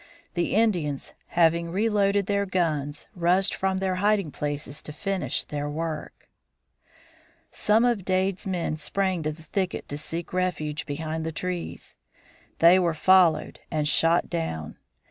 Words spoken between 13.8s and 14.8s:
shot down.